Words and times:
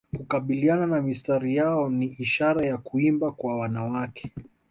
Kukabiliana 0.17 0.87
na 0.87 1.01
mistari 1.01 1.55
yao 1.55 1.89
ni 1.89 2.05
ishara 2.05 2.65
ya 2.65 2.77
kuimba 2.77 3.31
kwa 3.31 3.57
wanawake 3.57 4.31